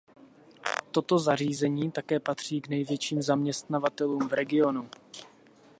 Tato 0.91 1.19
zařízení 1.19 1.91
také 1.91 2.19
patří 2.19 2.61
k 2.61 2.67
největším 2.69 3.21
zaměstnavatelům 3.21 4.29
v 4.29 4.33
regionu. 4.33 4.89